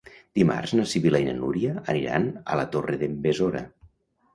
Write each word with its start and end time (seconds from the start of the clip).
Dimarts 0.37 0.73
na 0.79 0.85
Sibil·la 0.93 1.21
i 1.25 1.29
na 1.29 1.37
Núria 1.43 1.77
aniran 1.95 2.29
a 2.55 2.61
la 2.65 2.69
Torre 2.77 3.01
d'en 3.05 3.19
Besora. 3.31 3.69